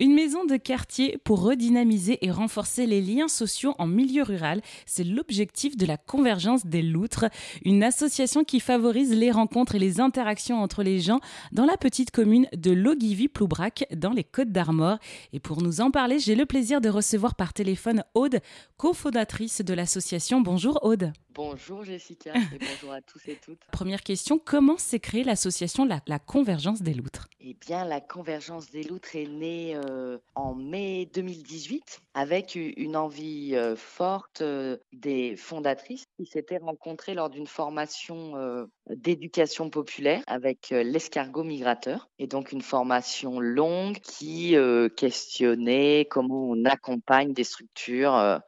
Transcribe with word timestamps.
Une 0.00 0.14
maison 0.14 0.46
de 0.46 0.56
quartier 0.56 1.18
pour 1.24 1.42
redynamiser 1.42 2.24
et 2.24 2.30
renforcer 2.30 2.86
les 2.86 3.02
liens 3.02 3.28
sociaux 3.28 3.74
en 3.78 3.86
milieu 3.86 4.22
rural, 4.22 4.62
c'est 4.86 5.04
l'objectif 5.04 5.76
de 5.76 5.84
la 5.84 5.98
Convergence 5.98 6.64
des 6.64 6.80
Loutres, 6.80 7.26
une 7.66 7.82
association 7.82 8.42
qui 8.42 8.60
favorise 8.60 9.14
les 9.14 9.30
rencontres 9.30 9.74
et 9.74 9.78
les 9.78 10.00
interactions 10.00 10.62
entre 10.62 10.82
les 10.82 11.00
gens 11.00 11.20
dans 11.52 11.66
la 11.66 11.76
petite 11.76 12.12
commune 12.12 12.46
de 12.56 12.70
Logivy-Ploubrac 12.70 13.88
dans 13.94 14.12
les 14.12 14.24
Côtes 14.24 14.52
d'Armor. 14.52 14.96
Et 15.34 15.38
pour 15.38 15.60
nous 15.60 15.82
en 15.82 15.90
parler, 15.90 16.18
j'ai 16.18 16.34
le 16.34 16.46
plaisir 16.46 16.80
de 16.80 16.88
recevoir 16.88 17.34
par 17.34 17.52
téléphone 17.52 18.02
Aude, 18.14 18.40
cofondatrice 18.78 19.60
de 19.60 19.74
l'association. 19.74 20.40
Bonjour 20.40 20.82
Aude. 20.82 21.12
Bonjour 21.42 21.84
Jessica 21.84 22.34
et 22.54 22.58
bonjour 22.58 22.92
à 22.92 23.00
tous 23.00 23.26
et 23.26 23.38
toutes. 23.42 23.60
Première 23.72 24.02
question, 24.02 24.38
comment 24.38 24.76
s'est 24.76 25.00
créée 25.00 25.24
l'association 25.24 25.86
la, 25.86 26.18
Convergence 26.18 26.82
des 26.82 26.92
Loutres? 26.92 27.30
Eh 27.40 27.54
bien, 27.54 27.86
la 27.86 28.02
Convergence 28.02 28.70
des 28.70 28.82
Loutres 28.82 29.16
est 29.16 29.26
née 29.26 29.74
euh, 29.74 30.18
en 30.34 30.54
mai 30.54 31.08
2018 31.14 32.02
avec 32.12 32.56
une 32.56 32.94
envie 32.94 33.56
euh, 33.56 33.74
forte 33.74 34.42
euh, 34.42 34.76
des 34.92 35.34
fondatrices 35.34 36.04
qui 36.18 36.26
s'étaient 36.26 36.58
rencontrées 36.58 37.14
lors 37.14 37.30
d'une 37.30 37.46
formation 37.46 38.68
d'éducation 38.90 39.70
populaire 39.70 40.22
avec 40.26 40.68
l'escargot 40.68 41.42
migrateur 41.42 42.10
et 42.18 42.26
donc 42.26 42.52
une 42.52 42.60
formation 42.60 43.40
longue 43.40 43.96
qui 44.00 44.56
questionnait 44.94 46.06
comment 46.10 46.50
on 46.50 46.66
accompagne 46.66 47.32
des 47.32 47.44
structures 47.44 48.42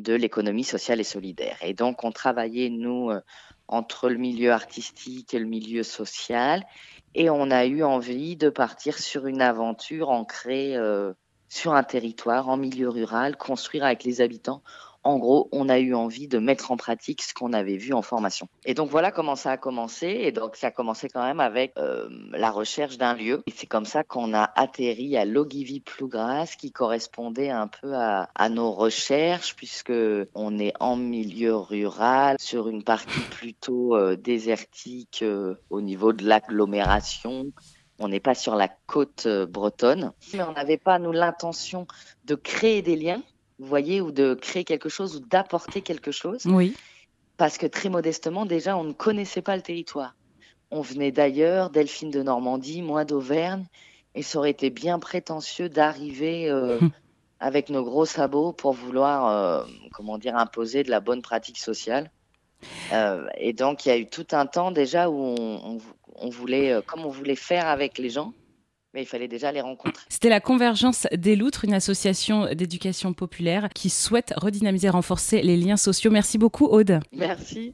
de 0.00 0.14
l'économie 0.14 0.64
sociale 0.64 1.00
et 1.00 1.04
solidaire. 1.04 1.56
Et 1.62 1.74
donc, 1.74 2.04
on 2.04 2.12
travaillait, 2.12 2.70
nous, 2.70 3.10
euh, 3.10 3.20
entre 3.68 4.08
le 4.08 4.16
milieu 4.16 4.52
artistique 4.52 5.32
et 5.34 5.38
le 5.38 5.46
milieu 5.46 5.82
social, 5.82 6.66
et 7.14 7.30
on 7.30 7.50
a 7.50 7.66
eu 7.66 7.82
envie 7.82 8.36
de 8.36 8.50
partir 8.50 8.98
sur 8.98 9.26
une 9.26 9.42
aventure 9.42 10.10
ancrée 10.10 10.76
euh, 10.76 11.12
sur 11.48 11.74
un 11.74 11.82
territoire, 11.82 12.48
en 12.48 12.56
milieu 12.56 12.88
rural, 12.88 13.36
construire 13.36 13.84
avec 13.84 14.04
les 14.04 14.20
habitants 14.20 14.62
en 15.02 15.18
gros, 15.18 15.48
on 15.52 15.68
a 15.68 15.78
eu 15.78 15.94
envie 15.94 16.28
de 16.28 16.38
mettre 16.38 16.70
en 16.72 16.76
pratique 16.76 17.22
ce 17.22 17.32
qu'on 17.32 17.52
avait 17.54 17.78
vu 17.78 17.94
en 17.94 18.02
formation. 18.02 18.48
Et 18.66 18.74
donc 18.74 18.90
voilà 18.90 19.10
comment 19.10 19.36
ça 19.36 19.52
a 19.52 19.56
commencé. 19.56 20.06
Et 20.06 20.32
donc 20.32 20.56
ça 20.56 20.68
a 20.68 20.70
commencé 20.70 21.08
quand 21.08 21.22
même 21.22 21.40
avec 21.40 21.72
euh, 21.78 22.08
la 22.32 22.50
recherche 22.50 22.98
d'un 22.98 23.14
lieu. 23.14 23.42
Et 23.46 23.52
c'est 23.54 23.66
comme 23.66 23.86
ça 23.86 24.04
qu'on 24.04 24.34
a 24.34 24.50
atterri 24.56 25.16
à 25.16 25.24
Logivy 25.24 25.80
Plougras, 25.80 26.54
qui 26.58 26.70
correspondait 26.70 27.48
un 27.48 27.68
peu 27.68 27.94
à, 27.94 28.28
nos 28.50 28.72
recherches, 28.72 29.56
puisque 29.56 29.92
on 30.34 30.58
est 30.58 30.72
en 30.80 30.96
milieu 30.96 31.56
rural, 31.56 32.36
sur 32.38 32.68
une 32.68 32.84
partie 32.84 33.20
plutôt 33.30 33.96
euh, 33.96 34.16
désertique 34.16 35.20
euh, 35.22 35.54
au 35.70 35.80
niveau 35.80 36.12
de 36.12 36.26
l'agglomération. 36.26 37.52
On 37.98 38.08
n'est 38.08 38.20
pas 38.20 38.34
sur 38.34 38.54
la 38.54 38.68
côte 38.86 39.28
bretonne, 39.28 40.12
mais 40.32 40.42
on 40.42 40.52
n'avait 40.52 40.78
pas, 40.78 40.98
nous, 40.98 41.12
l'intention 41.12 41.86
de 42.24 42.34
créer 42.34 42.80
des 42.80 42.96
liens 42.96 43.22
vous 43.60 43.66
voyez, 43.66 44.00
ou 44.00 44.10
de 44.10 44.32
créer 44.34 44.64
quelque 44.64 44.88
chose 44.88 45.16
ou 45.16 45.20
d'apporter 45.20 45.82
quelque 45.82 46.10
chose. 46.10 46.46
Oui. 46.46 46.74
Parce 47.36 47.58
que 47.58 47.66
très 47.66 47.90
modestement, 47.90 48.46
déjà, 48.46 48.76
on 48.76 48.84
ne 48.84 48.92
connaissait 48.92 49.42
pas 49.42 49.54
le 49.54 49.62
territoire. 49.62 50.14
On 50.70 50.80
venait 50.80 51.12
d'ailleurs, 51.12 51.68
Delphine 51.68 52.10
de 52.10 52.22
Normandie, 52.22 52.80
moi 52.80 53.04
d'Auvergne, 53.04 53.66
et 54.14 54.22
ça 54.22 54.38
aurait 54.38 54.50
été 54.50 54.70
bien 54.70 54.98
prétentieux 54.98 55.68
d'arriver 55.68 56.48
euh, 56.48 56.78
hum. 56.78 56.90
avec 57.38 57.68
nos 57.68 57.84
gros 57.84 58.06
sabots 58.06 58.52
pour 58.52 58.72
vouloir, 58.72 59.28
euh, 59.28 59.64
comment 59.92 60.16
dire, 60.16 60.36
imposer 60.36 60.82
de 60.82 60.90
la 60.90 61.00
bonne 61.00 61.20
pratique 61.20 61.58
sociale. 61.58 62.10
Euh, 62.92 63.26
et 63.36 63.52
donc, 63.52 63.84
il 63.84 63.90
y 63.90 63.92
a 63.92 63.98
eu 63.98 64.06
tout 64.06 64.26
un 64.32 64.46
temps 64.46 64.70
déjà 64.70 65.10
où 65.10 65.34
on 66.16 66.28
voulait, 66.30 66.80
comme 66.86 67.04
on 67.04 67.10
voulait 67.10 67.36
faire 67.36 67.66
avec 67.68 67.98
les 67.98 68.10
gens, 68.10 68.32
mais 68.94 69.02
il 69.02 69.06
fallait 69.06 69.28
déjà 69.28 69.52
les 69.52 69.60
rencontrer. 69.60 70.02
C'était 70.08 70.28
la 70.28 70.40
Convergence 70.40 71.06
des 71.12 71.36
Loutres, 71.36 71.64
une 71.64 71.74
association 71.74 72.52
d'éducation 72.54 73.12
populaire 73.12 73.68
qui 73.74 73.90
souhaite 73.90 74.32
redynamiser, 74.36 74.88
renforcer 74.88 75.42
les 75.42 75.56
liens 75.56 75.76
sociaux. 75.76 76.10
Merci 76.10 76.38
beaucoup, 76.38 76.66
Aude. 76.66 77.00
Merci. 77.12 77.68